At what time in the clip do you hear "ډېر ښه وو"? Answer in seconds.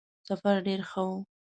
0.67-1.17